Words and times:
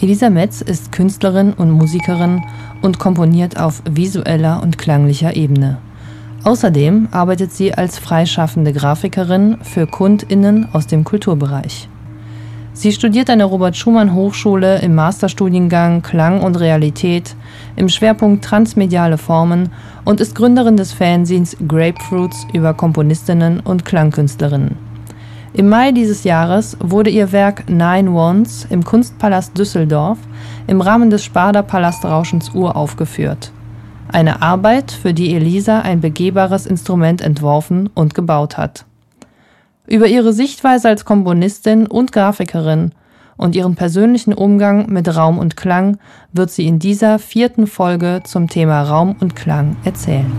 Elisa 0.00 0.30
Metz 0.30 0.60
ist 0.60 0.92
Künstlerin 0.92 1.52
und 1.52 1.70
Musikerin 1.70 2.42
und 2.80 2.98
komponiert 2.98 3.58
auf 3.58 3.82
visueller 3.90 4.62
und 4.62 4.78
klanglicher 4.78 5.36
Ebene. 5.36 5.78
Außerdem 6.44 7.08
arbeitet 7.10 7.52
sie 7.52 7.74
als 7.74 7.98
freischaffende 7.98 8.72
Grafikerin 8.72 9.58
für 9.62 9.86
KundInnen 9.86 10.68
aus 10.72 10.86
dem 10.86 11.04
Kulturbereich. 11.04 11.88
Sie 12.72 12.92
studiert 12.92 13.28
an 13.28 13.38
der 13.38 13.48
Robert-Schumann-Hochschule 13.48 14.78
im 14.82 14.94
Masterstudiengang 14.94 16.02
Klang 16.02 16.42
und 16.42 16.60
Realität 16.60 17.34
im 17.74 17.88
Schwerpunkt 17.88 18.44
Transmediale 18.44 19.18
Formen 19.18 19.70
und 20.04 20.20
ist 20.20 20.36
Gründerin 20.36 20.76
des 20.76 20.92
Fanzines 20.92 21.56
Grapefruits 21.66 22.46
über 22.52 22.74
Komponistinnen 22.74 23.58
und 23.58 23.84
Klangkünstlerinnen. 23.84 24.76
Im 25.54 25.68
Mai 25.68 25.90
dieses 25.90 26.22
Jahres 26.22 26.76
wurde 26.78 27.10
ihr 27.10 27.32
Werk 27.32 27.68
Nine 27.68 28.14
Wands 28.14 28.64
im 28.70 28.84
Kunstpalast 28.84 29.58
Düsseldorf 29.58 30.18
im 30.68 30.80
Rahmen 30.80 31.10
des 31.10 31.24
Sparda 31.24 31.62
Palastrauschens 31.62 32.50
uraufgeführt. 32.54 33.50
Eine 34.10 34.40
Arbeit, 34.40 34.90
für 34.90 35.12
die 35.12 35.34
Elisa 35.34 35.80
ein 35.80 36.00
begehbares 36.00 36.64
Instrument 36.64 37.20
entworfen 37.20 37.90
und 37.94 38.14
gebaut 38.14 38.56
hat. 38.56 38.86
Über 39.86 40.06
ihre 40.06 40.32
Sichtweise 40.32 40.88
als 40.88 41.04
Komponistin 41.04 41.86
und 41.86 42.10
Grafikerin 42.12 42.92
und 43.36 43.54
ihren 43.54 43.74
persönlichen 43.74 44.32
Umgang 44.32 44.90
mit 44.90 45.14
Raum 45.14 45.38
und 45.38 45.56
Klang 45.56 45.98
wird 46.32 46.50
sie 46.50 46.66
in 46.66 46.78
dieser 46.78 47.18
vierten 47.18 47.66
Folge 47.66 48.22
zum 48.24 48.48
Thema 48.48 48.82
Raum 48.82 49.14
und 49.20 49.36
Klang 49.36 49.76
erzählen. 49.84 50.32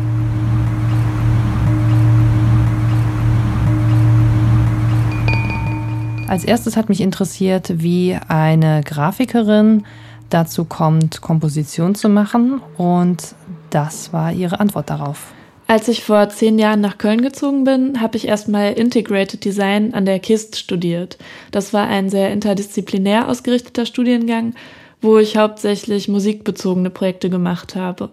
Als 6.28 6.44
erstes 6.44 6.76
hat 6.76 6.90
mich 6.90 7.02
interessiert, 7.02 7.82
wie 7.82 8.18
eine 8.28 8.82
Grafikerin 8.84 9.84
dazu 10.30 10.66
kommt, 10.66 11.22
Komposition 11.22 11.96
zu 11.96 12.10
machen. 12.10 12.62
Und 12.78 13.36
das 13.70 14.14
war 14.14 14.32
ihre 14.32 14.60
Antwort 14.60 14.90
darauf. 14.90 15.34
Als 15.68 15.88
ich 15.88 16.04
vor 16.04 16.30
zehn 16.30 16.58
Jahren 16.58 16.82
nach 16.82 16.98
Köln 16.98 17.22
gezogen 17.22 17.64
bin, 17.64 18.02
habe 18.02 18.18
ich 18.18 18.28
erstmal 18.28 18.74
Integrated 18.74 19.46
Design 19.46 19.94
an 19.94 20.06
der 20.06 20.20
KIST 20.20 20.58
studiert. 20.58 21.20
Das 21.52 21.74
war 21.74 21.88
ein 21.88 22.10
sehr 22.10 22.32
interdisziplinär 22.32 23.28
ausgerichteter 23.28 23.86
Studiengang, 23.86 24.56
wo 25.00 25.20
ich 25.20 25.38
hauptsächlich 25.38 26.08
musikbezogene 26.08 26.90
Projekte 26.90 27.30
gemacht 27.30 27.76
habe. 27.76 28.10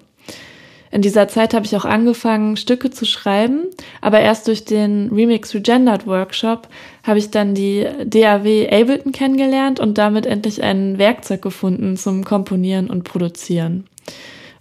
In 0.91 1.03
dieser 1.03 1.29
Zeit 1.29 1.53
habe 1.53 1.67
ich 1.67 1.77
auch 1.77 1.85
angefangen, 1.85 2.57
Stücke 2.57 2.91
zu 2.91 3.05
schreiben, 3.05 3.65
aber 4.01 4.21
erst 4.21 4.49
durch 4.49 4.65
den 4.65 5.09
Remix 5.09 5.55
Regendered 5.55 6.07
Workshop 6.07 6.69
habe 7.05 7.19
ich 7.19 7.31
dann 7.31 7.55
die 7.55 7.87
DAW 8.05 8.69
Ableton 8.69 9.13
kennengelernt 9.13 9.81
und 9.81 9.99
damit 9.99 10.27
endlich 10.27 10.63
ein 10.63 10.99
Werkzeug 10.99 11.43
gefunden 11.43 11.97
zum 11.97 12.25
Komponieren 12.25 12.89
und 12.89 13.05
Produzieren. 13.05 13.85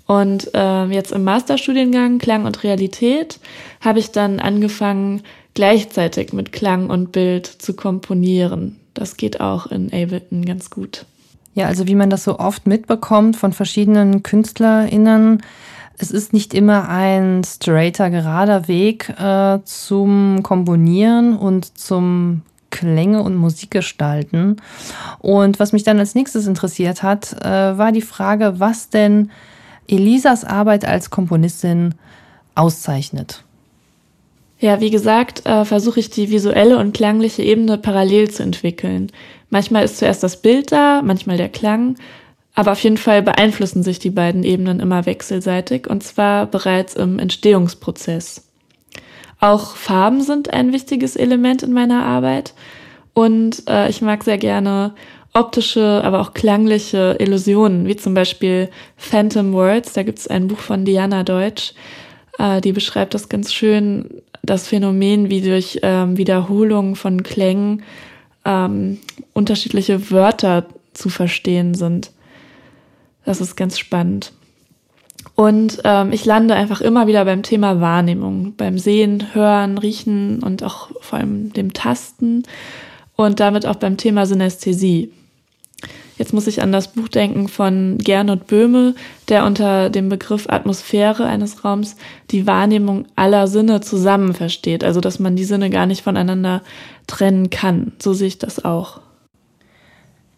Und 0.08 0.54
äh, 0.54 0.86
jetzt 0.86 1.12
im 1.12 1.24
Masterstudiengang 1.24 2.20
Klang 2.20 2.46
und 2.46 2.64
Realität 2.64 3.40
habe 3.82 4.00
ich 4.00 4.12
dann 4.12 4.40
angefangen, 4.40 5.24
gleichzeitig 5.56 6.34
mit 6.34 6.52
Klang 6.52 6.90
und 6.90 7.12
Bild 7.12 7.48
zu 7.48 7.76
komponieren. 7.76 8.78
Das 8.94 9.18
geht 9.18 9.40
auch 9.42 9.68
in 9.68 9.88
Ableton 9.88 10.46
ganz 10.46 10.70
gut. 10.70 11.06
Ja, 11.54 11.68
also 11.68 11.88
wie 11.88 11.96
man 11.96 12.10
das 12.10 12.26
so 12.26 12.38
oft 12.38 12.68
mitbekommt 12.68 13.38
von 13.38 13.54
verschiedenen 13.54 14.22
KünstlerInnen, 14.24 15.42
es 15.98 16.12
ist 16.12 16.34
nicht 16.34 16.54
immer 16.54 16.90
ein 16.90 17.44
straighter, 17.46 18.10
gerader 18.10 18.68
Weg 18.68 19.10
äh, 19.18 19.60
zum 19.64 20.44
Komponieren 20.44 21.38
und 21.38 21.78
zum 21.78 22.42
Klänge 22.70 23.24
und 23.24 23.38
Musik 23.38 23.72
gestalten. 23.72 24.58
Und 25.20 25.60
was 25.62 25.72
mich 25.72 25.84
dann 25.84 26.00
als 26.00 26.14
nächstes 26.14 26.48
interessiert 26.48 27.02
hat, 27.02 27.32
äh, 27.42 27.78
war 27.78 27.94
die 27.94 28.02
Frage, 28.02 28.60
was 28.60 28.90
denn 28.90 29.32
Elisas 29.88 30.44
Arbeit 30.44 30.86
als 30.86 31.10
Komponistin 31.10 31.96
auszeichnet. 32.56 33.44
Ja, 34.60 34.80
wie 34.80 34.90
gesagt, 34.90 35.46
äh, 35.46 35.66
versuche 35.66 36.00
ich 36.00 36.10
die 36.10 36.30
visuelle 36.30 36.78
und 36.78 36.94
klangliche 36.94 37.44
Ebene 37.44 37.78
parallel 37.78 38.32
zu 38.32 38.44
entwickeln. 38.44 39.12
Manchmal 39.50 39.84
ist 39.84 39.98
zuerst 39.98 40.24
das 40.24 40.42
Bild 40.42 40.72
da, 40.72 41.02
manchmal 41.04 41.38
der 41.38 41.50
Klang, 41.50 41.98
aber 42.56 42.72
auf 42.72 42.80
jeden 42.80 42.98
Fall 42.98 43.22
beeinflussen 43.22 43.84
sich 43.84 44.00
die 44.00 44.10
beiden 44.10 44.44
Ebenen 44.44 44.80
immer 44.80 45.06
wechselseitig 45.06 45.88
und 45.88 46.04
zwar 46.04 46.46
bereits 46.46 46.96
im 46.96 47.20
Entstehungsprozess. 47.20 48.48
Auch 49.42 49.76
Farben 49.76 50.22
sind 50.22 50.54
ein 50.54 50.72
wichtiges 50.72 51.18
Element 51.18 51.62
in 51.62 51.74
meiner 51.74 52.06
Arbeit 52.06 52.54
und 53.14 53.64
äh, 53.68 53.90
ich 53.90 54.02
mag 54.02 54.24
sehr 54.24 54.38
gerne 54.38 54.96
optische, 55.36 56.02
aber 56.04 56.22
auch 56.22 56.34
klangliche 56.34 57.18
Illusionen, 57.20 57.88
wie 57.88 57.96
zum 57.96 58.14
Beispiel 58.14 58.70
Phantom 58.98 59.54
Words. 59.54 59.94
Da 59.94 60.04
gibt 60.04 60.20
es 60.20 60.28
ein 60.28 60.48
Buch 60.48 60.60
von 60.60 60.86
Diana 60.86 61.24
Deutsch, 61.24 61.74
äh, 62.40 62.62
die 62.62 62.72
beschreibt 62.72 63.14
das 63.14 63.30
ganz 63.30 63.54
schön, 63.54 64.22
das 64.44 64.68
Phänomen, 64.68 65.30
wie 65.30 65.42
durch 65.42 65.80
ähm, 65.82 66.18
Wiederholung 66.18 66.96
von 66.96 67.24
Klängen 67.24 67.84
ähm, 68.46 69.00
unterschiedliche 69.34 70.12
Wörter 70.12 70.66
zu 70.94 71.10
verstehen 71.10 71.74
sind. 71.74 72.12
Das 73.26 73.42
ist 73.42 73.56
ganz 73.56 73.78
spannend. 73.78 74.32
Und 75.34 75.82
ähm, 75.84 76.14
ich 76.14 76.24
lande 76.26 76.54
einfach 76.54 76.80
immer 76.80 77.08
wieder 77.08 77.26
beim 77.26 77.44
Thema 77.44 77.82
Wahrnehmung, 77.82 78.54
beim 78.56 78.78
Sehen, 78.78 79.34
Hören, 79.34 79.78
Riechen 79.78 80.42
und 80.42 80.64
auch 80.64 80.92
vor 81.02 81.20
allem 81.20 81.52
dem 81.52 81.74
Tasten 81.74 82.44
und 83.16 83.40
damit 83.40 83.66
auch 83.66 83.76
beim 83.76 83.98
Thema 83.98 84.26
Synästhesie. 84.26 85.12
Jetzt 86.18 86.34
muss 86.34 86.48
ich 86.48 86.62
an 86.62 86.72
das 86.72 86.90
Buch 86.90 87.10
denken 87.10 87.48
von 87.48 87.98
Gernot 87.98 88.48
Böhme, 88.48 88.96
der 89.28 89.46
unter 89.46 89.90
dem 89.90 90.08
Begriff 90.08 90.48
Atmosphäre 90.50 91.26
eines 91.26 91.66
Raums 91.66 91.98
die 92.32 92.48
Wahrnehmung 92.48 93.06
aller 93.16 93.48
Sinne 93.48 93.82
zusammen 93.82 94.34
versteht, 94.34 94.84
also 94.84 95.02
dass 95.02 95.20
man 95.20 95.36
die 95.36 95.44
Sinne 95.44 95.70
gar 95.70 95.86
nicht 95.86 96.04
voneinander 96.04 96.62
trennen 97.08 97.50
kann. 97.50 97.92
So 98.00 98.14
sehe 98.14 98.28
ich 98.28 98.40
das 98.40 98.64
auch. 98.64 99.02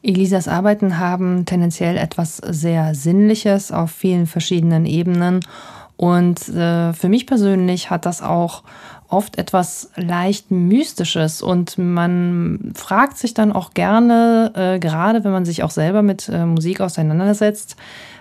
Elisas 0.02 0.48
Arbeiten 0.48 1.00
haben 1.00 1.46
tendenziell 1.46 1.98
etwas 1.98 2.38
sehr 2.38 2.96
Sinnliches 2.96 3.72
auf 3.72 3.92
vielen 3.92 4.26
verschiedenen 4.26 4.86
Ebenen. 4.86 5.42
Und 5.98 6.48
äh, 6.50 6.94
für 6.94 7.10
mich 7.10 7.26
persönlich 7.26 7.90
hat 7.90 8.06
das 8.06 8.22
auch 8.22 8.64
oft 9.10 9.38
etwas 9.38 9.92
leicht 9.96 10.52
Mystisches. 10.52 11.42
Und 11.42 11.78
man 11.78 12.72
fragt 12.76 13.18
sich 13.18 13.34
dann 13.34 13.52
auch 13.52 13.74
gerne, 13.74 14.52
äh, 14.56 14.80
gerade 14.80 15.24
wenn 15.24 15.32
man 15.32 15.46
sich 15.46 15.64
auch 15.64 15.72
selber 15.72 16.02
mit 16.02 16.30
äh, 16.30 16.46
Musik 16.46 16.82
auseinandersetzt, 16.82 17.76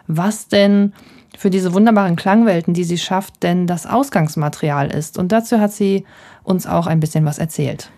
was 0.07 0.49
denn 0.49 0.93
für 1.37 1.51
diese 1.51 1.75
wunderbaren 1.75 2.17
Klangwelten, 2.17 2.75
die 2.75 2.85
sie 2.85 2.99
schafft, 2.99 3.43
denn 3.43 3.67
das 3.67 3.87
Ausgangsmaterial 3.87 4.91
ist. 4.91 5.19
Und 5.19 5.33
dazu 5.33 5.61
hat 5.61 5.73
sie 5.73 6.05
uns 6.45 6.67
auch 6.67 6.87
ein 6.87 7.01
bisschen 7.01 7.25
was 7.25 7.39
erzählt. 7.39 7.91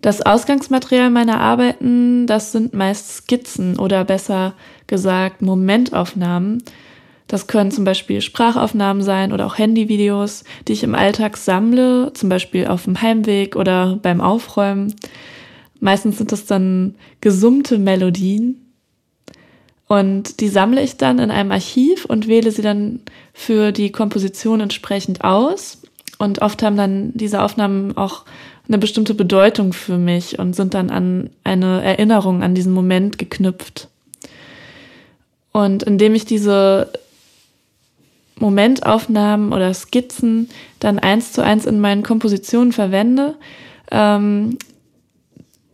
Das 0.00 0.22
Ausgangsmaterial 0.22 1.10
meiner 1.10 1.40
Arbeiten, 1.40 2.26
das 2.26 2.52
sind 2.52 2.72
meist 2.72 3.16
Skizzen 3.16 3.78
oder 3.78 4.04
besser 4.04 4.54
gesagt 4.86 5.42
Momentaufnahmen. 5.42 6.62
Das 7.28 7.46
können 7.46 7.70
zum 7.70 7.84
Beispiel 7.84 8.22
Sprachaufnahmen 8.22 9.02
sein 9.02 9.32
oder 9.32 9.46
auch 9.46 9.58
Handyvideos, 9.58 10.44
die 10.66 10.72
ich 10.72 10.82
im 10.82 10.94
Alltag 10.94 11.36
sammle, 11.36 12.12
zum 12.14 12.30
Beispiel 12.30 12.66
auf 12.66 12.84
dem 12.84 13.00
Heimweg 13.00 13.54
oder 13.54 13.98
beim 14.02 14.22
Aufräumen. 14.22 14.94
Meistens 15.78 16.18
sind 16.18 16.32
das 16.32 16.46
dann 16.46 16.96
gesummte 17.20 17.78
Melodien. 17.78 18.64
Und 19.86 20.40
die 20.40 20.48
sammle 20.48 20.82
ich 20.82 20.96
dann 20.96 21.18
in 21.18 21.30
einem 21.30 21.52
Archiv 21.52 22.06
und 22.06 22.28
wähle 22.28 22.50
sie 22.50 22.62
dann 22.62 23.00
für 23.32 23.72
die 23.72 23.92
Komposition 23.92 24.60
entsprechend 24.60 25.22
aus. 25.22 25.82
Und 26.18 26.40
oft 26.40 26.62
haben 26.62 26.76
dann 26.76 27.12
diese 27.14 27.42
Aufnahmen 27.42 27.96
auch 27.96 28.24
eine 28.66 28.78
bestimmte 28.78 29.14
Bedeutung 29.14 29.72
für 29.72 29.98
mich 29.98 30.38
und 30.38 30.56
sind 30.56 30.74
dann 30.74 30.90
an 30.90 31.30
eine 31.44 31.82
Erinnerung 31.82 32.42
an 32.42 32.54
diesen 32.54 32.72
Moment 32.72 33.18
geknüpft. 33.18 33.88
Und 35.52 35.82
indem 35.82 36.14
ich 36.14 36.24
diese 36.26 36.92
Momentaufnahmen 38.40 39.52
oder 39.52 39.72
Skizzen 39.74 40.48
dann 40.80 40.98
eins 40.98 41.32
zu 41.32 41.42
eins 41.42 41.66
in 41.66 41.80
meinen 41.80 42.02
Kompositionen 42.02 42.72
verwende, 42.72 43.36
ähm, 43.90 44.58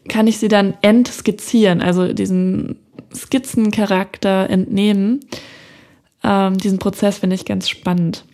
kann 0.08 0.26
ich 0.26 0.38
sie 0.38 0.48
dann 0.48 0.74
entskizzieren, 0.82 1.80
also 1.80 2.12
diesen 2.12 2.76
Skizzencharakter 3.14 4.50
entnehmen. 4.50 5.20
Ähm, 6.22 6.58
diesen 6.58 6.78
Prozess 6.78 7.18
finde 7.18 7.36
ich 7.36 7.44
ganz 7.44 7.68
spannend. 7.68 8.24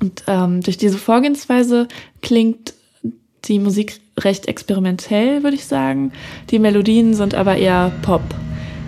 Und 0.00 0.24
ähm, 0.26 0.60
durch 0.60 0.76
diese 0.76 0.98
Vorgehensweise 0.98 1.88
klingt 2.20 2.74
die 3.44 3.58
Musik 3.58 4.00
recht 4.18 4.46
experimentell, 4.48 5.42
würde 5.42 5.56
ich 5.56 5.66
sagen. 5.66 6.12
Die 6.50 6.58
Melodien 6.58 7.14
sind 7.14 7.34
aber 7.34 7.56
eher 7.56 7.92
Pop. 8.02 8.22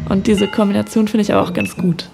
Und 0.09 0.26
diese 0.26 0.49
Kombination 0.49 1.09
finde 1.09 1.23
ich 1.23 1.35
auch 1.35 1.52
ganz 1.52 1.76
gut. 1.76 2.09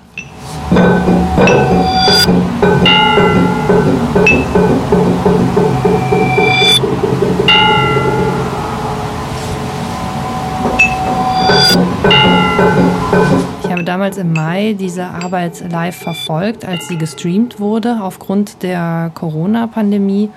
Ich 13.65 13.71
habe 13.71 13.85
damals 13.85 14.19
im 14.19 14.33
Mai 14.33 14.75
diese 14.79 15.05
Arbeit 15.05 15.65
live 15.71 15.97
verfolgt, 15.97 16.65
als 16.65 16.89
sie 16.89 16.97
gestreamt 16.97 17.59
wurde 17.61 17.99
aufgrund 18.01 18.63
der 18.63 19.11
Corona-Pandemie. 19.15 20.31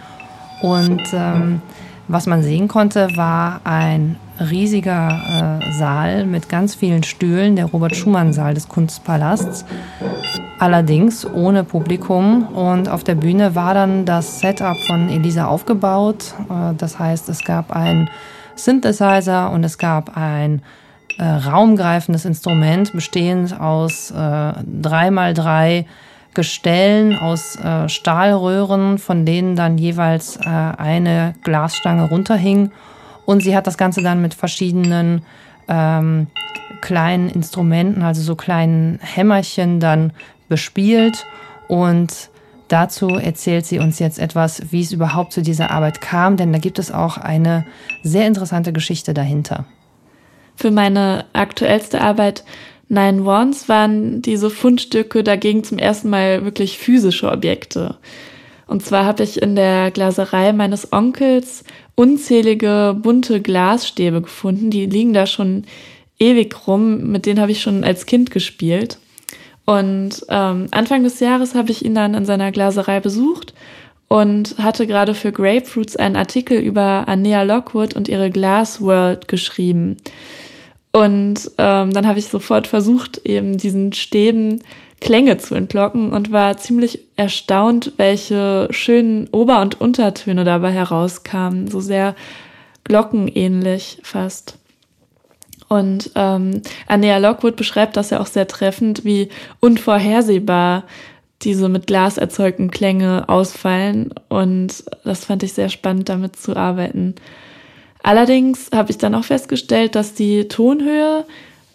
Und 0.62 1.02
ähm, 1.14 1.62
was 2.08 2.28
man 2.28 2.44
sehen 2.44 2.68
konnte, 2.68 3.10
war 3.16 3.62
ein 3.64 4.18
riesiger 4.40 5.60
äh, 5.62 5.72
Saal 5.72 6.26
mit 6.26 6.50
ganz 6.50 6.76
vielen 6.76 7.04
Stühlen, 7.04 7.56
der 7.56 7.66
Robert-Schumann-Saal 7.66 8.54
des 8.54 8.68
Kunstpalasts. 8.68 9.66
Allerdings 10.60 11.26
ohne 11.26 11.64
Publikum. 11.64 12.48
Und 12.48 12.90
auf 12.90 13.04
der 13.04 13.16
Bühne 13.16 13.56
war 13.56 13.74
dann 13.74 14.06
das 14.06 14.40
Setup 14.40 14.78
von 14.88 15.10
Elisa 15.10 15.46
aufgebaut. 15.48 16.34
Äh, 16.50 16.74
das 16.78 17.00
heißt, 17.00 17.30
es 17.30 17.44
gab 17.44 17.72
einen 17.76 18.10
Synthesizer 18.56 19.52
und 19.52 19.64
es 19.64 19.78
gab 19.78 20.16
ein 20.18 20.62
äh, 21.18 21.24
raumgreifendes 21.24 22.26
Instrument 22.26 22.92
bestehend 22.92 23.60
aus 23.60 24.12
äh, 24.12 24.16
3x3 24.16 25.86
Gestellen 26.34 27.18
aus 27.18 27.56
äh, 27.56 27.88
Stahlröhren, 27.88 28.98
von 28.98 29.26
denen 29.26 29.56
dann 29.56 29.78
jeweils 29.78 30.36
äh, 30.36 30.50
eine 30.50 31.34
Glasstange 31.44 32.10
runterhing. 32.10 32.72
Und 33.26 33.42
sie 33.42 33.56
hat 33.56 33.68
das 33.68 33.78
Ganze 33.78 34.02
dann 34.02 34.22
mit 34.22 34.34
verschiedenen 34.34 35.24
ähm, 35.68 36.28
kleinen 36.82 37.30
Instrumenten, 37.30 38.04
also 38.04 38.22
so 38.22 38.36
kleinen 38.36 39.00
Hämmerchen, 39.02 39.80
dann 39.80 40.14
bespielt. 40.48 41.26
Und 41.68 42.30
dazu 42.68 43.10
erzählt 43.10 43.66
sie 43.66 43.80
uns 43.80 44.00
jetzt 44.00 44.20
etwas, 44.20 44.72
wie 44.72 44.82
es 44.82 44.92
überhaupt 44.92 45.34
zu 45.34 45.42
dieser 45.42 45.72
Arbeit 45.72 46.02
kam, 46.02 46.38
denn 46.38 46.54
da 46.54 46.60
gibt 46.60 46.80
es 46.80 46.92
auch 46.92 47.18
eine 47.18 47.66
sehr 48.04 48.28
interessante 48.28 48.74
Geschichte 48.74 49.14
dahinter. 49.14 49.66
Für 50.56 50.72
meine 50.72 51.26
aktuellste 51.34 52.02
Arbeit 52.02 52.44
Nine 52.88 53.26
Wands 53.26 53.68
waren 53.68 54.22
diese 54.22 54.50
Fundstücke 54.50 55.24
dagegen 55.24 55.64
zum 55.64 55.80
ersten 55.80 56.10
Mal 56.10 56.46
wirklich 56.46 56.78
physische 56.78 57.32
Objekte. 57.32 57.96
Und 58.68 58.84
zwar 58.84 59.06
habe 59.06 59.24
ich 59.24 59.42
in 59.42 59.56
der 59.56 59.92
Glaserei 59.92 60.54
meines 60.54 60.92
Onkels 60.92 61.64
unzählige 61.96 62.96
bunte 63.02 63.42
Glasstäbe 63.42 64.22
gefunden. 64.22 64.70
Die 64.70 64.86
liegen 64.86 65.14
da 65.14 65.26
schon 65.26 65.64
ewig 66.20 66.68
rum. 66.68 67.12
Mit 67.12 67.26
denen 67.26 67.40
habe 67.40 67.52
ich 67.52 67.62
schon 67.62 67.84
als 67.84 68.06
Kind 68.06 68.32
gespielt. 68.32 69.00
Und 69.66 70.26
ähm, 70.30 70.68
Anfang 70.72 71.04
des 71.04 71.20
Jahres 71.20 71.56
habe 71.56 71.72
ich 71.72 71.84
ihn 71.84 71.96
dann 71.96 72.14
in 72.14 72.26
seiner 72.26 72.52
Glaserei 72.52 73.00
besucht 73.00 73.54
und 74.08 74.58
hatte 74.60 74.86
gerade 74.86 75.16
für 75.16 75.32
Grapefruits 75.32 75.96
einen 75.96 76.16
Artikel 76.16 76.60
über 76.60 77.08
Anea 77.08 77.42
Lockwood 77.42 77.96
und 77.96 78.08
ihre 78.08 78.30
Glass 78.30 78.80
World 78.80 79.28
geschrieben. 79.28 79.98
Und 80.96 81.52
ähm, 81.58 81.92
dann 81.92 82.08
habe 82.08 82.20
ich 82.20 82.30
sofort 82.30 82.68
versucht, 82.68 83.18
eben 83.26 83.58
diesen 83.58 83.92
Stäben 83.92 84.64
Klänge 85.02 85.38
zu 85.38 85.54
entlocken 85.54 86.14
und 86.14 86.32
war 86.32 86.56
ziemlich 86.56 87.02
erstaunt, 87.18 87.92
welche 87.98 88.70
schönen 88.72 89.28
Ober- 89.34 89.62
und 89.62 89.82
Untertöne 89.82 90.46
dabei 90.46 90.72
herauskamen. 90.72 91.68
So 91.68 91.82
sehr 91.82 92.16
glockenähnlich 92.86 94.00
fast. 94.04 94.58
Und 95.68 96.12
ähm, 96.16 96.62
Anea 96.88 97.18
Lockwood 97.18 97.58
beschreibt 97.58 97.98
das 97.98 98.12
ja 98.12 98.22
auch 98.22 98.28
sehr 98.28 98.48
treffend, 98.48 99.04
wie 99.04 99.28
unvorhersehbar 99.60 100.86
diese 101.42 101.68
mit 101.68 101.88
Glas 101.88 102.18
erzeugten 102.18 102.72
Klänge 102.72 103.28
ausfallen. 103.28 104.14
Und 104.30 104.86
das 105.04 105.26
fand 105.26 105.44
ich 105.44 105.52
sehr 105.52 105.68
spannend, 105.68 106.08
damit 106.08 106.38
zu 106.38 106.56
arbeiten. 106.56 107.16
Allerdings 108.06 108.70
habe 108.72 108.92
ich 108.92 109.00
dann 109.00 109.16
auch 109.16 109.24
festgestellt, 109.24 109.96
dass 109.96 110.14
die 110.14 110.48
Tonhöhe 110.48 111.26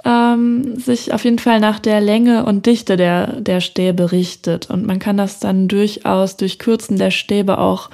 ähm, 0.04 0.76
sich 0.76 1.12
auf 1.12 1.24
jeden 1.24 1.40
Fall 1.40 1.58
nach 1.58 1.80
der 1.80 2.00
Länge 2.00 2.44
und 2.44 2.66
Dichte 2.66 2.96
der, 2.96 3.40
der 3.40 3.60
Stäbe 3.60 4.12
richtet. 4.12 4.70
Und 4.70 4.86
man 4.86 5.00
kann 5.00 5.16
das 5.16 5.40
dann 5.40 5.66
durchaus 5.66 6.36
durch 6.36 6.60
Kürzen 6.60 6.98
der 6.98 7.10
Stäbe 7.10 7.58
auch 7.58 7.90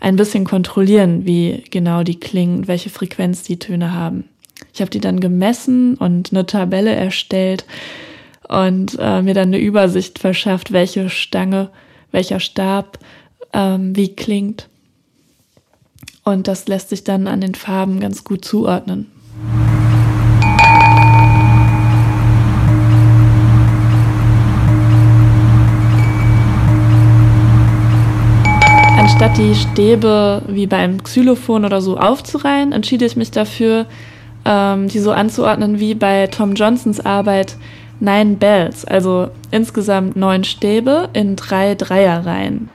ein 0.00 0.16
bisschen 0.16 0.46
kontrollieren, 0.46 1.26
wie 1.26 1.62
genau 1.68 2.04
die 2.04 2.18
klingen 2.18 2.68
welche 2.68 2.88
Frequenz 2.88 3.42
die 3.42 3.58
Töne 3.58 3.92
haben. 3.92 4.30
Ich 4.72 4.80
habe 4.80 4.90
die 4.90 5.00
dann 5.00 5.20
gemessen 5.20 5.96
und 5.96 6.32
eine 6.32 6.46
Tabelle 6.46 6.94
erstellt 6.94 7.66
und 8.48 8.96
äh, 8.98 9.20
mir 9.20 9.34
dann 9.34 9.48
eine 9.48 9.58
Übersicht 9.58 10.18
verschafft, 10.18 10.72
welche 10.72 11.10
Stange, 11.10 11.68
welcher 12.12 12.40
Stab 12.40 12.98
ähm, 13.52 13.94
wie 13.94 14.16
klingt. 14.16 14.70
Und 16.24 16.48
das 16.48 16.66
lässt 16.68 16.88
sich 16.88 17.04
dann 17.04 17.28
an 17.28 17.42
den 17.42 17.54
Farben 17.54 18.00
ganz 18.00 18.24
gut 18.24 18.46
zuordnen. 18.46 19.10
Anstatt 28.98 29.36
die 29.36 29.54
Stäbe 29.54 30.40
wie 30.48 30.66
beim 30.66 31.02
Xylophon 31.02 31.66
oder 31.66 31.82
so 31.82 31.98
aufzureihen, 31.98 32.72
entschied 32.72 33.02
ich 33.02 33.16
mich 33.16 33.30
dafür, 33.30 33.84
ähm, 34.46 34.88
die 34.88 35.00
so 35.00 35.12
anzuordnen 35.12 35.78
wie 35.78 35.94
bei 35.94 36.26
Tom 36.28 36.54
Johnsons 36.54 37.04
Arbeit 37.04 37.56
Nine 38.00 38.36
Bells, 38.36 38.86
also 38.86 39.28
insgesamt 39.50 40.16
neun 40.16 40.42
Stäbe 40.42 41.10
in 41.12 41.36
drei 41.36 41.74
Dreierreihen. 41.74 42.70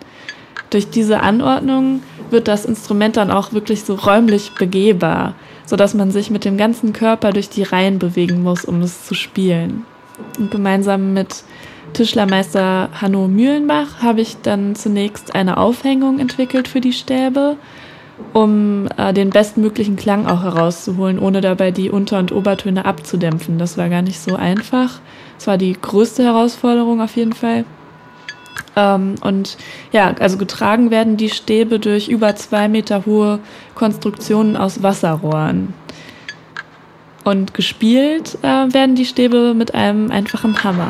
Durch 0.70 0.92
diese 0.92 1.22
Anordnung 1.22 2.04
wird 2.32 2.48
das 2.48 2.66
Instrument 2.66 3.18
dann 3.18 3.32
auch 3.32 3.54
wirklich 3.54 3.84
so 3.84 3.96
räumlich 3.96 4.52
begehbar, 4.56 5.34
sodass 5.66 5.94
man 5.94 6.12
sich 6.12 6.30
mit 6.30 6.46
dem 6.46 6.58
ganzen 6.58 6.94
Körper 6.94 7.32
durch 7.32 7.50
die 7.50 7.64
Reihen 7.64 8.00
bewegen 8.00 8.44
muss, 8.44 8.66
um 8.66 8.82
es 8.82 9.06
zu 9.06 9.14
spielen. 9.14 9.86
Und 10.38 10.52
gemeinsam 10.52 11.14
mit 11.14 11.44
Tischlermeister 11.94 12.90
Hanno 12.94 13.28
Mühlenbach 13.28 14.02
habe 14.02 14.22
ich 14.22 14.38
dann 14.42 14.76
zunächst 14.76 15.36
eine 15.36 15.58
Aufhängung 15.58 16.20
entwickelt 16.20 16.68
für 16.68 16.82
die 16.82 16.94
Stäbe, 16.94 17.56
um 18.34 18.88
äh, 18.98 19.14
den 19.14 19.30
bestmöglichen 19.32 19.96
Klang 19.96 20.28
auch 20.28 20.44
herauszuholen, 20.44 21.20
ohne 21.20 21.42
dabei 21.42 21.72
die 21.72 21.90
Unter- 21.90 22.20
und 22.20 22.32
Obertöne 22.32 22.86
abzudämpfen. 22.86 23.58
Das 23.58 23.78
war 23.78 23.90
gar 23.90 24.02
nicht 24.02 24.20
so 24.20 24.36
einfach. 24.36 25.00
Das 25.38 25.48
war 25.48 25.58
die 25.58 25.74
größte 25.74 26.24
Herausforderung 26.24 27.02
auf 27.02 27.16
jeden 27.16 27.34
Fall. 27.34 27.66
Ähm, 28.76 29.16
und 29.22 29.58
ja, 29.92 30.14
also 30.20 30.38
getragen 30.38 30.92
werden 30.92 31.18
die 31.18 31.30
Stäbe 31.30 31.80
durch 31.80 32.08
über 32.08 32.36
zwei 32.36 32.68
Meter 32.68 33.06
hohe 33.06 33.40
Konstruktionen 33.76 34.58
aus 34.58 34.84
Wasserrohren. 34.84 35.74
Und 37.24 37.54
gespielt 37.54 38.38
äh, 38.42 38.74
werden 38.74 38.96
die 38.96 39.06
Stäbe 39.06 39.54
mit 39.54 39.74
einem 39.76 40.10
einfachen 40.10 40.64
Hammer. 40.64 40.90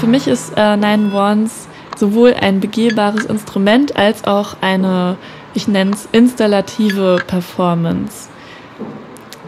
Für 0.00 0.06
mich 0.06 0.26
ist 0.26 0.54
äh, 0.56 0.76
Nine 0.78 1.12
Wands 1.12 1.68
sowohl 1.96 2.32
ein 2.32 2.58
begehbares 2.58 3.26
Instrument 3.26 3.96
als 3.96 4.24
auch 4.24 4.56
eine, 4.62 5.16
ich 5.52 5.68
nenne 5.68 5.92
es, 5.92 6.08
installative 6.10 7.18
Performance. 7.26 8.30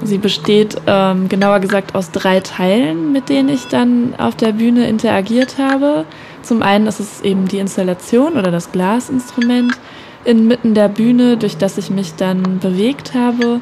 Sie 0.02 0.18
besteht 0.18 0.76
ähm, 0.86 1.30
genauer 1.30 1.60
gesagt 1.60 1.94
aus 1.94 2.10
drei 2.10 2.40
Teilen, 2.40 3.12
mit 3.12 3.30
denen 3.30 3.48
ich 3.48 3.68
dann 3.68 4.14
auf 4.18 4.34
der 4.34 4.52
Bühne 4.52 4.88
interagiert 4.88 5.56
habe. 5.58 6.04
Zum 6.42 6.62
einen 6.62 6.86
ist 6.86 7.00
es 7.00 7.22
eben 7.22 7.48
die 7.48 7.58
Installation 7.58 8.34
oder 8.34 8.50
das 8.50 8.72
Glasinstrument 8.72 9.72
inmitten 10.24 10.74
der 10.74 10.88
Bühne, 10.88 11.38
durch 11.38 11.56
das 11.56 11.78
ich 11.78 11.88
mich 11.88 12.14
dann 12.16 12.58
bewegt 12.58 13.14
habe 13.14 13.60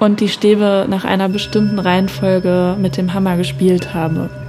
und 0.00 0.18
die 0.18 0.28
Stäbe 0.28 0.86
nach 0.88 1.04
einer 1.04 1.28
bestimmten 1.28 1.78
Reihenfolge 1.78 2.76
mit 2.80 2.96
dem 2.96 3.14
Hammer 3.14 3.36
gespielt 3.36 3.94
habe. 3.94 4.41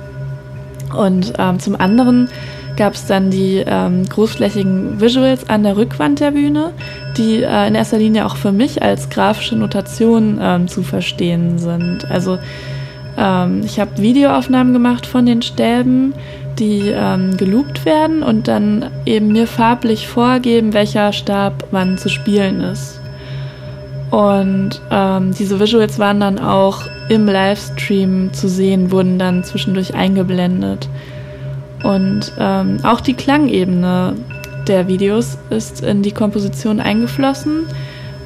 Und 0.95 1.33
ähm, 1.37 1.59
zum 1.59 1.79
anderen 1.79 2.29
gab 2.75 2.93
es 2.93 3.05
dann 3.05 3.29
die 3.29 3.63
ähm, 3.65 4.03
großflächigen 4.07 4.99
Visuals 4.99 5.47
an 5.49 5.63
der 5.63 5.77
Rückwand 5.77 6.19
der 6.19 6.31
Bühne, 6.31 6.71
die 7.17 7.43
äh, 7.43 7.67
in 7.67 7.75
erster 7.75 7.97
Linie 7.97 8.25
auch 8.25 8.35
für 8.35 8.51
mich 8.51 8.81
als 8.81 9.09
grafische 9.09 9.55
Notation 9.55 10.39
ähm, 10.41 10.67
zu 10.67 10.83
verstehen 10.83 11.59
sind. 11.59 12.09
Also 12.09 12.39
ähm, 13.17 13.61
ich 13.63 13.79
habe 13.79 13.97
Videoaufnahmen 13.97 14.73
gemacht 14.73 15.05
von 15.05 15.25
den 15.25 15.41
Stäben, 15.41 16.13
die 16.59 16.89
ähm, 16.89 17.37
geloopt 17.37 17.85
werden 17.85 18.23
und 18.23 18.47
dann 18.47 18.89
eben 19.05 19.27
mir 19.29 19.47
farblich 19.47 20.07
vorgeben, 20.07 20.73
welcher 20.73 21.13
Stab 21.13 21.65
wann 21.71 21.97
zu 21.97 22.09
spielen 22.09 22.61
ist. 22.61 23.02
Und 24.13 24.79
ähm, 24.91 25.31
diese 25.33 25.59
Visuals 25.59 25.97
waren 25.97 26.19
dann 26.19 26.37
auch 26.37 26.83
im 27.09 27.25
Livestream 27.25 28.31
zu 28.31 28.47
sehen, 28.47 28.91
wurden 28.91 29.17
dann 29.17 29.43
zwischendurch 29.43 29.95
eingeblendet. 29.95 30.87
Und 31.83 32.31
ähm, 32.37 32.77
auch 32.83 33.01
die 33.01 33.15
Klangebene 33.15 34.13
der 34.67 34.87
Videos 34.87 35.39
ist 35.49 35.81
in 35.81 36.03
die 36.03 36.11
Komposition 36.11 36.79
eingeflossen 36.79 37.65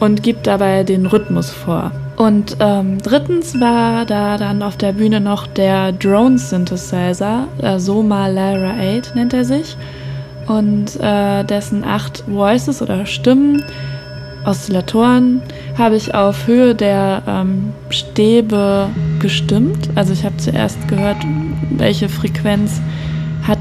und 0.02 0.24
gibt 0.24 0.46
dabei 0.46 0.84
den 0.84 1.06
Rhythmus 1.06 1.52
vor. 1.52 1.94
Und 2.18 2.58
ähm, 2.60 2.98
drittens 3.02 3.58
war 3.62 4.04
da 4.04 4.36
dann 4.36 4.64
auf 4.64 4.76
der 4.76 4.92
Bühne 4.92 5.22
noch 5.22 5.48
der 5.48 5.94
Drone 5.94 6.38
Synthesizer, 6.38 7.48
äh, 7.62 7.80
Soma 7.80 8.28
Lyra 8.28 8.74
8 8.78 9.16
nennt 9.16 9.34
er 9.34 9.46
sich, 9.46 9.78
und 10.48 11.00
äh, 11.00 11.46
dessen 11.46 11.86
acht 11.86 12.26
Voices 12.28 12.82
oder 12.82 13.06
Stimmen 13.06 13.64
Oszillatoren 14.48 15.42
habe 15.78 15.96
ich 15.98 16.16
auf 16.16 16.48
Höhe 16.48 16.74
der 16.74 17.22
ähm, 17.28 17.74
Stäbe 17.90 18.90
gestimmt. 19.20 19.90
Also 19.96 20.14
ich 20.14 20.24
habe 20.24 20.38
zuerst 20.38 20.88
gehört, 20.88 21.18
welche 21.72 22.10
Frequenz 22.10 22.82
hat 23.44 23.60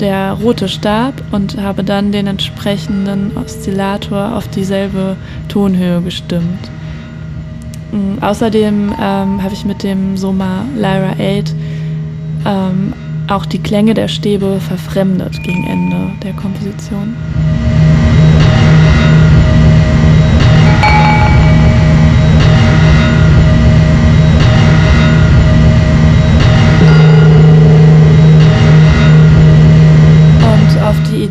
der 0.00 0.32
rote 0.32 0.68
Stab 0.68 1.14
und 1.30 1.60
habe 1.60 1.84
dann 1.84 2.12
den 2.12 2.26
entsprechenden 2.26 3.36
Oszillator 3.36 4.34
auf 4.34 4.48
dieselbe 4.48 5.16
Tonhöhe 5.48 6.00
gestimmt. 6.00 6.70
Ähm, 7.92 8.18
außerdem 8.20 8.94
ähm, 8.98 9.42
habe 9.42 9.52
ich 9.52 9.64
mit 9.64 9.82
dem 9.82 10.16
Soma 10.16 10.64
Lyra 10.76 11.12
8 11.12 11.54
ähm, 12.44 12.92
auch 13.28 13.46
die 13.46 13.58
Klänge 13.58 13.94
der 13.94 14.08
Stäbe 14.08 14.58
verfremdet 14.60 15.42
gegen 15.44 15.64
Ende 15.66 16.10
der 16.22 16.32
Komposition. 16.32 17.14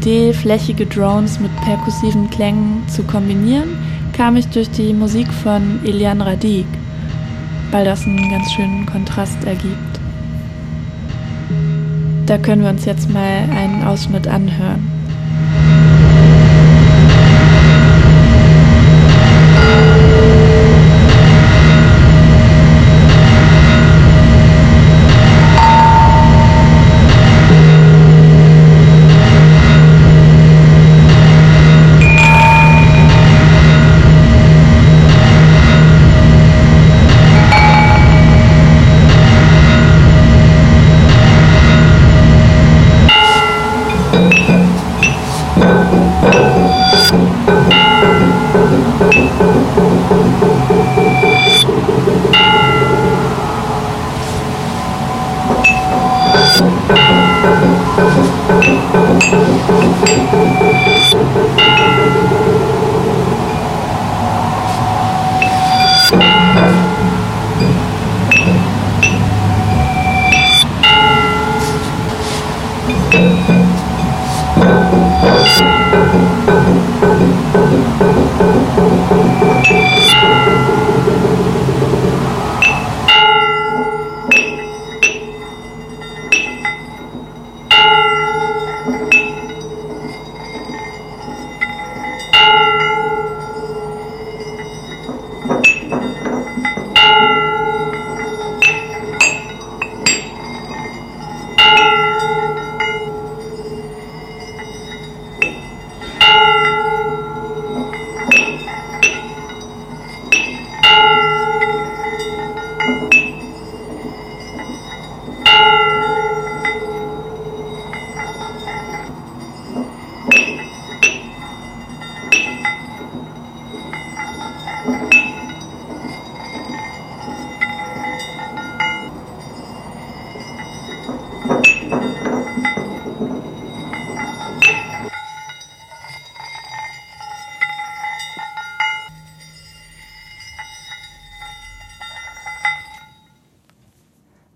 Idee, 0.02 0.34
flächige 0.34 0.88
Drones 0.88 1.40
mit 1.40 1.56
perkussiven 1.62 2.28
Klängen 2.32 2.82
zu 2.88 3.04
kombinieren, 3.04 3.78
kam 4.14 4.36
ich 4.36 4.48
durch 4.48 4.68
die 4.72 4.94
Musik 4.94 5.32
von 5.32 5.80
Elian 5.86 6.22
Radik, 6.22 6.66
weil 7.70 7.86
das 7.86 8.04
einen 8.04 8.32
ganz 8.32 8.52
schönen 8.52 8.88
Kontrast 8.88 9.44
ergibt. 9.44 10.00
Da 12.26 12.40
können 12.40 12.64
wir 12.64 12.72
uns 12.72 12.86
jetzt 12.86 13.12
mal 13.12 13.22
einen 13.22 13.84
Ausschnitt 13.84 14.28
anhören. 14.28 15.01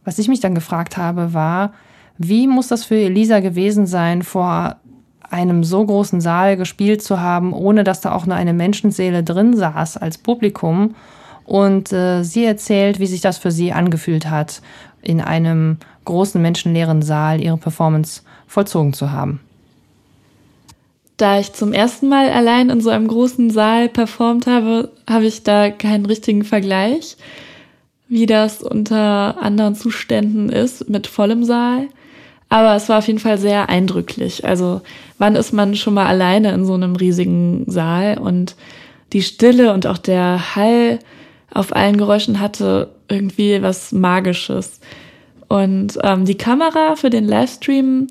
Was 0.05 0.19
ich 0.19 0.27
mich 0.27 0.39
dann 0.39 0.55
gefragt 0.55 0.97
habe, 0.97 1.33
war, 1.33 1.73
wie 2.17 2.47
muss 2.47 2.69
das 2.69 2.85
für 2.85 2.95
Elisa 2.95 3.39
gewesen 3.41 3.87
sein, 3.87 4.23
vor 4.23 4.77
einem 5.29 5.63
so 5.63 5.85
großen 5.85 6.21
Saal 6.21 6.55
gespielt 6.55 7.01
zu 7.01 7.19
haben, 7.19 7.51
ohne 7.51 7.83
dass 7.83 8.01
da 8.01 8.13
auch 8.13 8.25
nur 8.25 8.35
eine 8.35 8.53
Menschenseele 8.53 9.23
drin 9.23 9.57
saß 9.57 9.97
als 9.97 10.17
Publikum. 10.17 10.95
Und 11.45 11.91
äh, 11.91 12.23
sie 12.23 12.45
erzählt, 12.45 12.99
wie 12.99 13.07
sich 13.07 13.21
das 13.21 13.37
für 13.37 13.51
sie 13.51 13.73
angefühlt 13.73 14.29
hat, 14.29 14.61
in 15.01 15.21
einem 15.21 15.77
großen 16.05 16.41
menschenleeren 16.41 17.01
Saal 17.01 17.41
ihre 17.41 17.57
Performance 17.57 18.21
vollzogen 18.47 18.93
zu 18.93 19.11
haben. 19.11 19.41
Da 21.17 21.39
ich 21.39 21.53
zum 21.53 21.71
ersten 21.71 22.09
Mal 22.09 22.29
allein 22.29 22.69
in 22.69 22.81
so 22.81 22.89
einem 22.89 23.07
großen 23.07 23.49
Saal 23.49 23.89
performt 23.89 24.47
habe, 24.47 24.91
habe 25.09 25.25
ich 25.25 25.43
da 25.43 25.69
keinen 25.69 26.05
richtigen 26.05 26.43
Vergleich 26.43 27.17
wie 28.07 28.25
das 28.25 28.61
unter 28.61 29.41
anderen 29.41 29.75
Zuständen 29.75 30.49
ist 30.49 30.89
mit 30.89 31.07
vollem 31.07 31.43
Saal. 31.43 31.87
Aber 32.49 32.75
es 32.75 32.89
war 32.89 32.99
auf 32.99 33.07
jeden 33.07 33.19
Fall 33.19 33.37
sehr 33.37 33.69
eindrücklich. 33.69 34.45
Also 34.45 34.81
wann 35.17 35.35
ist 35.35 35.51
man 35.51 35.75
schon 35.75 35.95
mal 35.95 36.05
alleine 36.05 36.53
in 36.53 36.65
so 36.65 36.73
einem 36.73 36.95
riesigen 36.95 37.65
Saal 37.67 38.17
und 38.17 38.55
die 39.13 39.23
Stille 39.23 39.73
und 39.73 39.87
auch 39.87 39.97
der 39.97 40.55
Hall 40.55 40.99
auf 41.53 41.75
allen 41.75 41.97
Geräuschen 41.97 42.39
hatte 42.39 42.91
irgendwie 43.07 43.61
was 43.61 43.91
Magisches. 43.91 44.79
Und 45.47 45.97
ähm, 46.03 46.25
die 46.25 46.37
Kamera 46.37 46.95
für 46.95 47.09
den 47.09 47.25
Livestream 47.25 48.07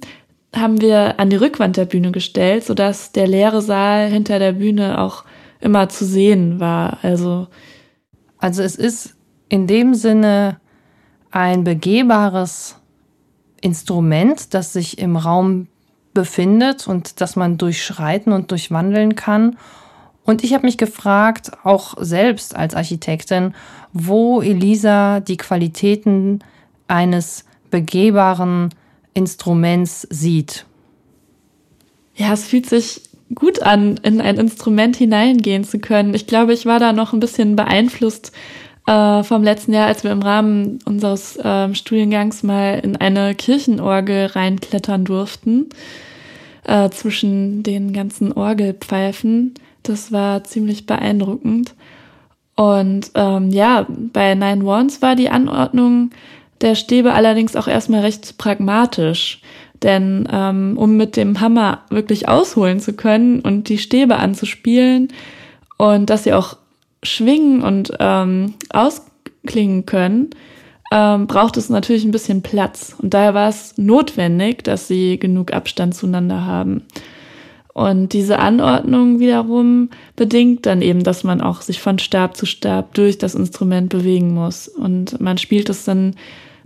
haben 0.54 0.80
wir 0.80 1.18
an 1.18 1.30
die 1.30 1.36
Rückwand 1.36 1.76
der 1.76 1.84
Bühne 1.84 2.12
gestellt, 2.12 2.64
sodass 2.64 3.12
der 3.12 3.26
leere 3.26 3.60
Saal 3.60 4.08
hinter 4.08 4.38
der 4.38 4.52
Bühne 4.52 5.00
auch 5.00 5.24
immer 5.60 5.88
zu 5.88 6.04
sehen 6.04 6.60
war. 6.60 6.98
Also, 7.02 7.48
also 8.38 8.62
es 8.62 8.76
ist 8.76 9.14
in 9.54 9.68
dem 9.68 9.94
Sinne 9.94 10.58
ein 11.30 11.62
begehbares 11.62 12.74
Instrument, 13.60 14.52
das 14.52 14.72
sich 14.72 14.98
im 14.98 15.14
Raum 15.14 15.68
befindet 16.12 16.88
und 16.88 17.20
das 17.20 17.36
man 17.36 17.56
durchschreiten 17.56 18.32
und 18.32 18.50
durchwandeln 18.50 19.14
kann. 19.14 19.56
Und 20.24 20.42
ich 20.42 20.54
habe 20.54 20.66
mich 20.66 20.76
gefragt, 20.76 21.52
auch 21.62 21.94
selbst 22.00 22.56
als 22.56 22.74
Architektin, 22.74 23.54
wo 23.92 24.42
Elisa 24.42 25.20
die 25.20 25.36
Qualitäten 25.36 26.40
eines 26.88 27.44
begehbaren 27.70 28.70
Instruments 29.12 30.04
sieht. 30.10 30.66
Ja, 32.16 32.32
es 32.32 32.42
fühlt 32.42 32.68
sich 32.68 33.02
gut 33.36 33.62
an, 33.62 34.00
in 34.02 34.20
ein 34.20 34.36
Instrument 34.36 34.96
hineingehen 34.96 35.62
zu 35.62 35.78
können. 35.78 36.12
Ich 36.12 36.26
glaube, 36.26 36.52
ich 36.54 36.66
war 36.66 36.80
da 36.80 36.92
noch 36.92 37.12
ein 37.12 37.20
bisschen 37.20 37.54
beeinflusst 37.54 38.32
äh, 38.86 39.22
vom 39.22 39.42
letzten 39.42 39.72
Jahr, 39.72 39.86
als 39.86 40.04
wir 40.04 40.12
im 40.12 40.22
Rahmen 40.22 40.78
unseres 40.84 41.36
äh, 41.36 41.74
Studiengangs 41.74 42.42
mal 42.42 42.80
in 42.82 42.96
eine 42.96 43.34
Kirchenorgel 43.34 44.26
reinklettern 44.26 45.04
durften, 45.04 45.68
äh, 46.64 46.90
zwischen 46.90 47.62
den 47.62 47.92
ganzen 47.92 48.32
Orgelpfeifen. 48.32 49.54
Das 49.82 50.12
war 50.12 50.44
ziemlich 50.44 50.86
beeindruckend. 50.86 51.74
Und 52.56 53.10
ähm, 53.14 53.50
ja, 53.50 53.86
bei 53.88 54.34
Nine 54.34 54.64
Wands 54.64 55.02
war 55.02 55.16
die 55.16 55.30
Anordnung 55.30 56.10
der 56.60 56.74
Stäbe 56.74 57.12
allerdings 57.12 57.56
auch 57.56 57.66
erstmal 57.66 58.00
recht 58.00 58.38
pragmatisch. 58.38 59.40
Denn 59.82 60.28
ähm, 60.32 60.78
um 60.78 60.96
mit 60.96 61.16
dem 61.16 61.40
Hammer 61.40 61.82
wirklich 61.90 62.28
ausholen 62.28 62.80
zu 62.80 62.94
können 62.94 63.40
und 63.40 63.68
die 63.68 63.78
Stäbe 63.78 64.16
anzuspielen 64.16 65.08
und 65.76 66.08
dass 66.08 66.24
sie 66.24 66.32
auch 66.32 66.56
schwingen 67.04 67.62
und 67.62 67.92
ähm, 68.00 68.54
ausklingen 68.70 69.86
können, 69.86 70.30
ähm, 70.90 71.26
braucht 71.26 71.56
es 71.56 71.68
natürlich 71.68 72.04
ein 72.04 72.10
bisschen 72.10 72.42
Platz. 72.42 72.96
Und 73.00 73.14
daher 73.14 73.34
war 73.34 73.48
es 73.48 73.78
notwendig, 73.78 74.64
dass 74.64 74.88
sie 74.88 75.18
genug 75.18 75.52
Abstand 75.52 75.94
zueinander 75.94 76.44
haben. 76.44 76.82
Und 77.72 78.12
diese 78.12 78.38
Anordnung 78.38 79.18
wiederum 79.18 79.90
bedingt 80.14 80.64
dann 80.64 80.80
eben, 80.80 81.02
dass 81.02 81.24
man 81.24 81.40
auch 81.40 81.60
sich 81.60 81.80
von 81.80 81.98
Stab 81.98 82.36
zu 82.36 82.46
Stab 82.46 82.94
durch 82.94 83.18
das 83.18 83.34
Instrument 83.34 83.88
bewegen 83.88 84.32
muss. 84.32 84.68
Und 84.68 85.20
man 85.20 85.38
spielt 85.38 85.68
es 85.68 85.84
dann 85.84 86.14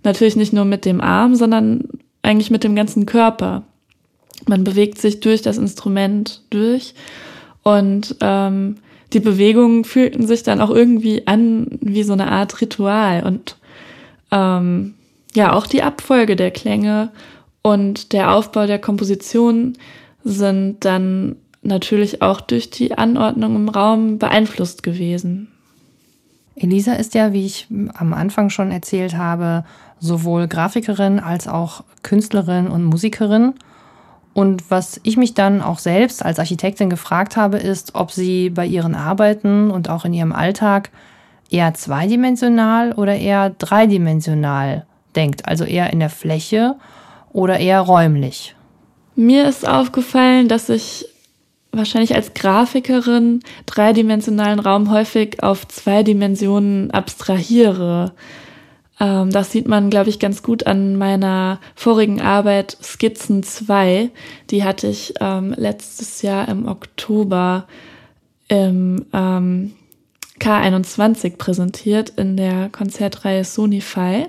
natürlich 0.04 0.36
nicht 0.36 0.52
nur 0.52 0.66
mit 0.66 0.84
dem 0.84 1.00
Arm, 1.00 1.34
sondern 1.34 1.88
eigentlich 2.22 2.50
mit 2.50 2.62
dem 2.62 2.76
ganzen 2.76 3.06
Körper. 3.06 3.62
Man 4.46 4.64
bewegt 4.64 4.98
sich 5.00 5.20
durch 5.20 5.40
das 5.40 5.56
Instrument 5.56 6.42
durch 6.50 6.94
und 7.62 8.16
ähm, 8.20 8.76
die 9.12 9.20
Bewegungen 9.20 9.84
fühlten 9.84 10.26
sich 10.26 10.42
dann 10.42 10.60
auch 10.60 10.70
irgendwie 10.70 11.26
an 11.26 11.78
wie 11.80 12.02
so 12.02 12.12
eine 12.12 12.30
Art 12.30 12.60
Ritual 12.60 13.24
und 13.24 13.56
ähm, 14.30 14.94
ja, 15.34 15.52
auch 15.52 15.66
die 15.66 15.82
Abfolge 15.82 16.36
der 16.36 16.50
Klänge 16.50 17.10
und 17.62 18.12
der 18.12 18.32
Aufbau 18.32 18.66
der 18.66 18.78
Komposition 18.78 19.74
sind 20.24 20.84
dann 20.84 21.36
natürlich 21.62 22.22
auch 22.22 22.40
durch 22.40 22.70
die 22.70 22.96
Anordnung 22.96 23.56
im 23.56 23.68
Raum 23.68 24.18
beeinflusst 24.18 24.82
gewesen. 24.82 25.48
Elisa 26.54 26.94
ist 26.94 27.14
ja, 27.14 27.32
wie 27.32 27.46
ich 27.46 27.68
am 27.94 28.12
Anfang 28.12 28.50
schon 28.50 28.70
erzählt 28.70 29.16
habe, 29.16 29.64
sowohl 30.00 30.48
Grafikerin 30.48 31.20
als 31.20 31.46
auch 31.46 31.84
Künstlerin 32.02 32.68
und 32.68 32.84
Musikerin. 32.84 33.54
Und 34.38 34.70
was 34.70 35.00
ich 35.02 35.16
mich 35.16 35.34
dann 35.34 35.60
auch 35.60 35.80
selbst 35.80 36.24
als 36.24 36.38
Architektin 36.38 36.88
gefragt 36.88 37.36
habe, 37.36 37.56
ist, 37.56 37.96
ob 37.96 38.12
sie 38.12 38.50
bei 38.50 38.64
ihren 38.64 38.94
Arbeiten 38.94 39.68
und 39.68 39.90
auch 39.90 40.04
in 40.04 40.14
ihrem 40.14 40.30
Alltag 40.30 40.90
eher 41.50 41.74
zweidimensional 41.74 42.92
oder 42.92 43.16
eher 43.16 43.50
dreidimensional 43.50 44.86
denkt, 45.16 45.48
also 45.48 45.64
eher 45.64 45.92
in 45.92 45.98
der 45.98 46.08
Fläche 46.08 46.76
oder 47.32 47.58
eher 47.58 47.80
räumlich. 47.80 48.54
Mir 49.16 49.48
ist 49.48 49.66
aufgefallen, 49.66 50.46
dass 50.46 50.68
ich 50.68 51.06
wahrscheinlich 51.72 52.14
als 52.14 52.32
Grafikerin 52.32 53.40
dreidimensionalen 53.66 54.60
Raum 54.60 54.92
häufig 54.92 55.42
auf 55.42 55.66
zwei 55.66 56.04
Dimensionen 56.04 56.92
abstrahiere. 56.92 58.12
Ähm, 59.00 59.30
das 59.30 59.52
sieht 59.52 59.68
man, 59.68 59.90
glaube 59.90 60.10
ich, 60.10 60.18
ganz 60.18 60.42
gut 60.42 60.66
an 60.66 60.96
meiner 60.96 61.60
vorigen 61.74 62.20
Arbeit 62.20 62.76
Skizzen 62.82 63.42
2. 63.42 64.10
Die 64.50 64.64
hatte 64.64 64.88
ich 64.88 65.14
ähm, 65.20 65.54
letztes 65.56 66.22
Jahr 66.22 66.48
im 66.48 66.66
Oktober 66.66 67.66
im 68.48 69.04
ähm, 69.12 69.72
K21 70.40 71.36
präsentiert 71.36 72.10
in 72.16 72.36
der 72.36 72.68
Konzertreihe 72.70 73.44
Sonify, 73.44 74.26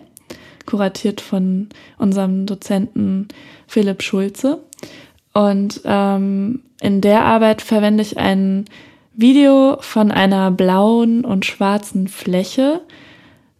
kuratiert 0.65 1.21
von 1.21 1.69
unserem 1.97 2.45
Dozenten 2.45 3.27
Philipp 3.67 4.03
Schulze. 4.03 4.59
Und 5.33 5.81
ähm, 5.85 6.63
in 6.81 7.01
der 7.01 7.23
Arbeit 7.23 7.61
verwende 7.61 8.01
ich 8.01 8.17
ein 8.17 8.65
Video 9.13 9.77
von 9.81 10.11
einer 10.11 10.49
blauen 10.51 11.25
und 11.25 11.45
schwarzen 11.45 12.07
Fläche, 12.07 12.81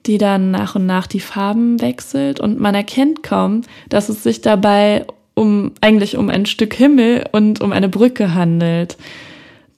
die 0.05 0.17
dann 0.17 0.51
nach 0.51 0.75
und 0.75 0.85
nach 0.85 1.07
die 1.07 1.19
Farben 1.19 1.81
wechselt 1.81 2.39
und 2.39 2.59
man 2.59 2.75
erkennt 2.75 3.23
kaum, 3.23 3.62
dass 3.89 4.09
es 4.09 4.23
sich 4.23 4.41
dabei 4.41 5.05
um 5.35 5.71
eigentlich 5.81 6.17
um 6.17 6.29
ein 6.29 6.45
Stück 6.45 6.73
Himmel 6.73 7.25
und 7.31 7.62
um 7.62 7.71
eine 7.71 7.89
Brücke 7.89 8.33
handelt. 8.33 8.97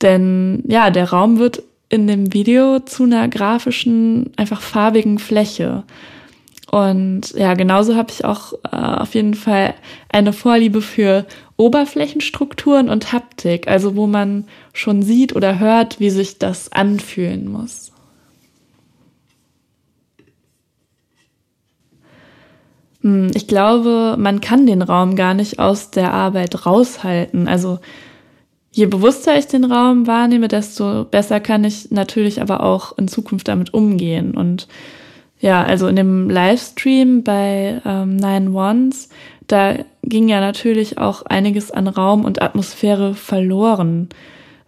Denn 0.01 0.63
ja, 0.67 0.89
der 0.89 1.12
Raum 1.12 1.38
wird 1.38 1.63
in 1.89 2.07
dem 2.07 2.34
Video 2.34 2.79
zu 2.79 3.03
einer 3.03 3.27
grafischen, 3.27 4.31
einfach 4.38 4.62
farbigen 4.62 5.19
Fläche. 5.19 5.84
Und 6.71 7.31
ja, 7.31 7.53
genauso 7.53 7.95
habe 7.95 8.12
ich 8.12 8.23
auch 8.23 8.53
äh, 8.71 8.75
auf 8.75 9.13
jeden 9.13 9.34
Fall 9.34 9.73
eine 10.10 10.31
Vorliebe 10.31 10.81
für 10.81 11.25
Oberflächenstrukturen 11.57 12.89
und 12.89 13.12
Haptik, 13.12 13.67
also 13.67 13.97
wo 13.97 14.07
man 14.07 14.45
schon 14.73 15.03
sieht 15.03 15.36
oder 15.36 15.60
hört, 15.60 15.99
wie 15.99 16.10
sich 16.10 16.39
das 16.39 16.71
anfühlen 16.71 17.51
muss. 17.51 17.90
Ich 23.04 23.48
glaube, 23.48 24.16
man 24.18 24.42
kann 24.42 24.68
den 24.68 24.82
Raum 24.82 25.16
gar 25.16 25.34
nicht 25.34 25.60
aus 25.60 25.92
der 25.92 26.14
Arbeit 26.14 26.66
raushalten. 26.66 27.48
Also 27.48 27.80
je 28.72 28.86
bewusster 28.86 29.38
ich 29.38 29.48
den 29.48 29.66
Raum 29.66 30.08
wahrnehme, 30.08 30.48
desto 30.48 31.06
besser 31.06 31.40
kann 31.40 31.64
ich 31.64 31.92
natürlich 31.92 32.42
aber 32.42 32.62
auch 32.64 32.98
in 32.98 33.08
Zukunft 33.08 33.48
damit 33.48 33.74
umgehen. 33.74 34.36
Und 34.36 34.68
ja, 35.40 35.64
also 35.64 35.88
in 35.88 35.96
dem 35.96 36.30
Livestream 36.30 37.24
bei 37.24 37.82
ähm, 37.86 38.18
Nine 38.18 38.52
Ones, 38.52 39.10
da 39.48 39.76
ging 40.04 40.30
ja 40.30 40.40
natürlich 40.40 41.00
auch 41.00 41.24
einiges 41.24 41.72
an 41.72 41.88
Raum 41.88 42.24
und 42.24 42.42
Atmosphäre 42.42 43.16
verloren, 43.16 44.10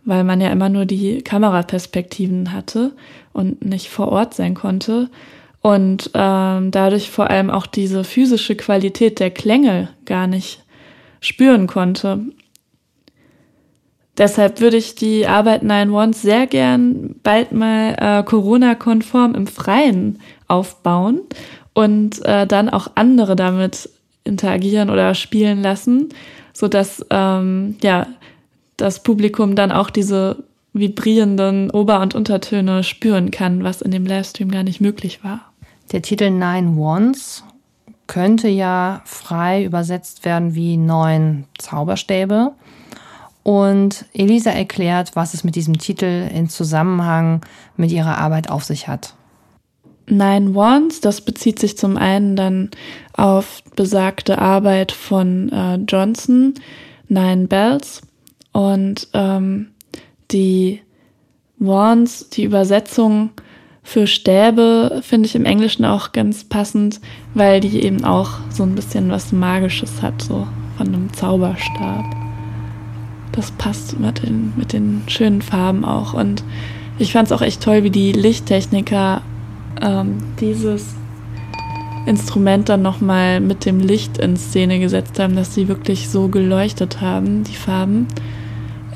weil 0.05 0.23
man 0.23 0.41
ja 0.41 0.51
immer 0.51 0.69
nur 0.69 0.85
die 0.85 1.21
Kameraperspektiven 1.21 2.51
hatte 2.51 2.91
und 3.31 3.63
nicht 3.63 3.89
vor 3.89 4.09
Ort 4.09 4.33
sein 4.33 4.55
konnte 4.55 5.09
und 5.63 6.11
ähm, 6.13 6.71
dadurch 6.71 7.09
vor 7.09 7.29
allem 7.29 7.49
auch 7.49 7.65
diese 7.65 8.03
physische 8.03 8.55
Qualität 8.55 9.21
der 9.21 9.31
Klänge 9.31 9.87
gar 10.05 10.27
nicht 10.27 10.61
spüren 11.21 11.67
konnte. 11.67 12.19
Deshalb 14.17 14.59
würde 14.59 14.75
ich 14.75 14.93
die 14.93 15.25
Arbeit 15.25 15.63
Nine 15.63 15.91
Ones 15.91 16.21
sehr 16.21 16.47
gern 16.47 17.15
bald 17.23 17.53
mal 17.53 17.95
äh, 17.97 18.23
Corona-konform 18.23 19.33
im 19.35 19.47
Freien 19.47 20.19
aufbauen 20.49 21.21
und 21.73 22.23
äh, 22.25 22.45
dann 22.45 22.69
auch 22.69 22.91
andere 22.95 23.37
damit 23.37 23.89
interagieren 24.25 24.89
oder 24.89 25.15
spielen 25.15 25.63
lassen, 25.63 26.09
so 26.51 26.67
dass 26.67 27.05
ähm, 27.09 27.77
ja 27.81 28.07
das 28.75 29.01
Publikum 29.01 29.55
dann 29.55 29.71
auch 29.71 29.89
diese 29.89 30.43
vibrierenden 30.73 31.71
Ober- 31.71 32.01
und 32.01 32.15
Untertöne 32.15 32.83
spüren 32.83 33.31
kann, 33.31 33.63
was 33.63 33.81
in 33.81 33.91
dem 33.91 34.05
Livestream 34.05 34.51
gar 34.51 34.63
nicht 34.63 34.81
möglich 34.81 35.23
war. 35.23 35.52
Der 35.91 36.01
Titel 36.01 36.29
Nine 36.29 36.75
Wands 36.77 37.43
könnte 38.07 38.47
ja 38.47 39.01
frei 39.05 39.63
übersetzt 39.63 40.25
werden 40.25 40.55
wie 40.55 40.77
neun 40.77 41.45
Zauberstäbe. 41.57 42.53
Und 43.43 44.05
Elisa 44.13 44.51
erklärt, 44.51 45.15
was 45.15 45.33
es 45.33 45.43
mit 45.43 45.55
diesem 45.55 45.77
Titel 45.77 46.29
in 46.33 46.47
Zusammenhang 46.47 47.41
mit 47.75 47.91
ihrer 47.91 48.17
Arbeit 48.17 48.49
auf 48.49 48.63
sich 48.63 48.87
hat. 48.87 49.15
Nine 50.07 50.53
Wands, 50.55 51.01
das 51.01 51.21
bezieht 51.21 51.59
sich 51.59 51.77
zum 51.77 51.97
einen 51.97 52.35
dann 52.35 52.71
auf 53.13 53.63
besagte 53.75 54.39
Arbeit 54.39 54.91
von 54.91 55.49
äh, 55.49 55.75
Johnson, 55.75 56.53
Nine 57.07 57.47
Bells. 57.47 58.01
Und 58.51 59.07
ähm, 59.13 59.71
die 60.31 60.81
Wands, 61.57 62.29
die 62.29 62.43
Übersetzung 62.43 63.31
für 63.83 64.07
Stäbe 64.07 65.01
finde 65.03 65.27
ich 65.27 65.35
im 65.35 65.45
Englischen 65.45 65.85
auch 65.85 66.13
ganz 66.13 66.45
passend, 66.45 66.99
weil 67.33 67.59
die 67.59 67.83
eben 67.83 68.03
auch 68.05 68.31
so 68.49 68.63
ein 68.63 68.75
bisschen 68.75 69.11
was 69.11 69.31
Magisches 69.31 70.01
hat, 70.01 70.21
so 70.21 70.47
von 70.77 70.87
einem 70.87 71.13
Zauberstab. 71.13 72.05
Das 73.33 73.51
passt 73.51 73.99
mit 73.99 74.23
den, 74.23 74.53
mit 74.55 74.73
den 74.73 75.03
schönen 75.07 75.41
Farben 75.41 75.85
auch. 75.85 76.13
Und 76.13 76.43
ich 76.97 77.11
fand 77.11 77.27
es 77.27 77.31
auch 77.31 77.41
echt 77.41 77.61
toll, 77.61 77.83
wie 77.83 77.89
die 77.89 78.13
Lichttechniker 78.13 79.21
ähm, 79.81 80.17
dieses 80.39 80.95
Instrument 82.05 82.69
dann 82.69 82.81
nochmal 82.81 83.39
mit 83.39 83.65
dem 83.65 83.79
Licht 83.79 84.17
in 84.17 84.37
Szene 84.37 84.79
gesetzt 84.79 85.19
haben, 85.19 85.35
dass 85.35 85.53
sie 85.53 85.67
wirklich 85.67 86.09
so 86.09 86.27
geleuchtet 86.27 87.01
haben, 87.01 87.43
die 87.43 87.55
Farben. 87.55 88.07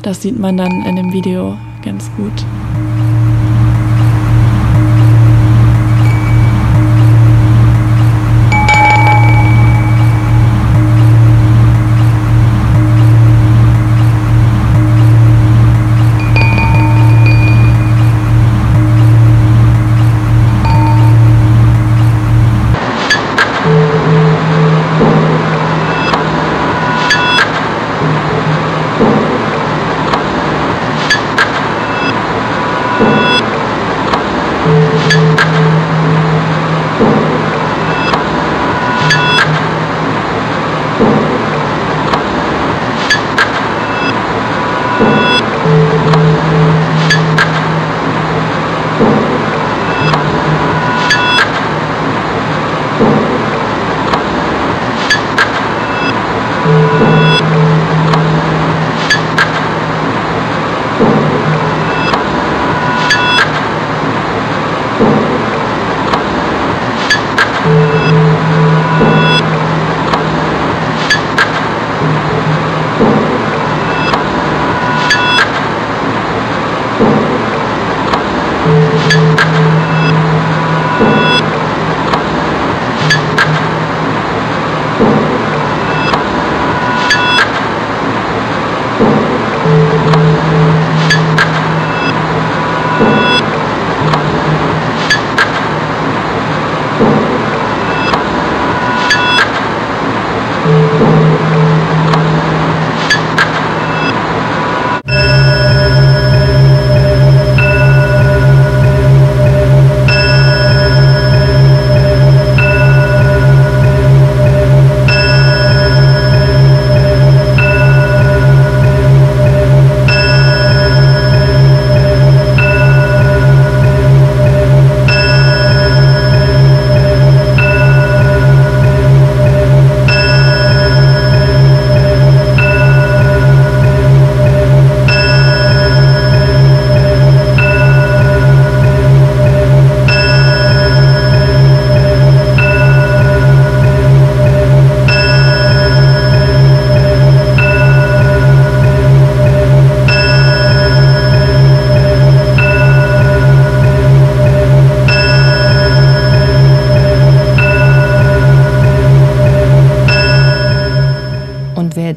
Das 0.01 0.21
sieht 0.21 0.39
man 0.39 0.57
dann 0.57 0.83
in 0.85 0.95
dem 0.95 1.13
Video 1.13 1.57
ganz 1.83 2.09
gut. 2.15 2.45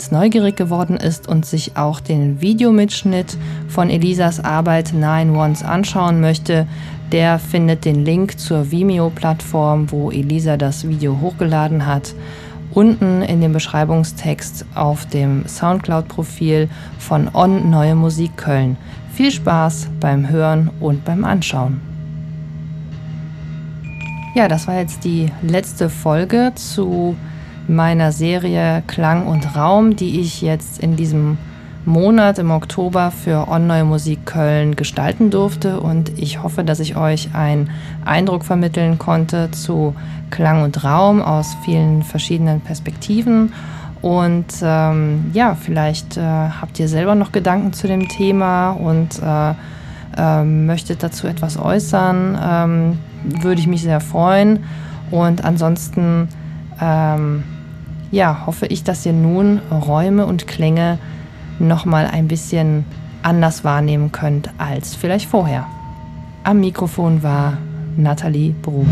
Jetzt 0.01 0.13
neugierig 0.13 0.57
geworden 0.57 0.97
ist 0.97 1.29
und 1.29 1.45
sich 1.45 1.77
auch 1.77 2.01
den 2.01 2.41
Videomitschnitt 2.41 3.37
von 3.69 3.91
Elisas 3.91 4.43
Arbeit 4.43 4.95
Nine 4.95 5.35
Ones 5.37 5.63
anschauen 5.63 6.23
möchte, 6.23 6.67
der 7.13 7.39
findet 7.39 7.85
den 7.85 8.07
Link 8.07 8.39
zur 8.39 8.71
Vimeo-Plattform, 8.71 9.93
wo 9.93 10.11
Elisa 10.11 10.57
das 10.57 10.89
Video 10.89 11.21
hochgeladen 11.21 11.85
hat, 11.85 12.15
unten 12.73 13.21
in 13.21 13.43
dem 13.43 13.53
Beschreibungstext 13.53 14.65
auf 14.75 15.05
dem 15.05 15.47
Soundcloud-Profil 15.47 16.71
von 16.99 17.29
On 17.35 17.69
Neue 17.69 17.95
Musik 17.95 18.39
Köln. 18.39 18.79
Viel 19.13 19.31
Spaß 19.31 19.89
beim 20.01 20.31
Hören 20.31 20.71
und 20.81 21.05
beim 21.05 21.27
Anschauen. 21.27 21.83
Ja, 24.35 24.49
das 24.49 24.67
war 24.67 24.79
jetzt 24.79 25.05
die 25.05 25.31
letzte 25.43 25.91
Folge 25.91 26.53
zu 26.55 27.17
meiner 27.71 28.13
Serie 28.13 28.83
Klang 28.87 29.27
und 29.27 29.57
Raum, 29.57 29.97
die 29.97 30.21
ich 30.21 30.43
jetzt 30.43 30.81
in 30.81 30.97
diesem 30.97 31.39
Monat 31.87 32.39
im 32.39 32.51
Oktober 32.51 33.11
für 33.11 33.49
On 33.49 33.67
Musik 33.87 34.27
Köln 34.27 34.77
gestalten 34.77 35.31
durfte 35.31 35.81
und 35.81 36.19
ich 36.19 36.43
hoffe, 36.43 36.63
dass 36.63 36.79
ich 36.81 36.97
euch 36.97 37.35
einen 37.35 37.71
Eindruck 38.05 38.45
vermitteln 38.45 38.99
konnte 38.99 39.51
zu 39.51 39.95
Klang 40.31 40.63
und 40.63 40.85
Raum 40.85 41.23
aus 41.23 41.57
vielen 41.65 42.03
verschiedenen 42.03 42.61
Perspektiven. 42.61 43.53
Und 44.03 44.47
ähm, 44.63 45.31
ja, 45.33 45.55
vielleicht 45.55 46.17
äh, 46.17 46.21
habt 46.21 46.79
ihr 46.79 46.89
selber 46.89 47.15
noch 47.15 47.33
Gedanken 47.33 47.73
zu 47.73 47.87
dem 47.87 48.09
Thema 48.09 48.71
und 48.73 49.21
äh, 49.23 49.55
äh, 50.17 50.45
möchtet 50.45 51.03
dazu 51.03 51.27
etwas 51.27 51.59
äußern, 51.59 52.39
ähm, 52.43 52.99
würde 53.43 53.61
ich 53.61 53.67
mich 53.67 53.83
sehr 53.83 54.01
freuen. 54.01 54.65
Und 55.11 55.45
ansonsten 55.45 56.29
ähm, 56.81 57.43
ja, 58.11 58.47
hoffe 58.47 58.67
ich, 58.67 58.85
dass 58.85 59.07
ihr 59.07 59.13
nun 59.13 59.61
Räume 59.71 60.27
und 60.27 60.47
Klänge 60.47 60.99
nochmal 61.59 62.07
ein 62.07 62.29
bisschen 62.29 62.85
anders 63.23 63.65
wahrnehmen 63.65 64.13
könnt 64.13 64.51
als 64.59 64.95
vielleicht 64.95 65.29
vorher. 65.29 65.67
Am 66.43 66.61
Mikrofon 66.61 67.23
war 67.23 67.59
Nathalie 67.97 68.55
Brun. 68.63 68.89